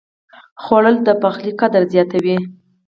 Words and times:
خوړل 0.63 0.95
د 1.07 1.09
پخلي 1.21 1.51
قدر 1.61 1.83
زیاتوي 1.93 2.37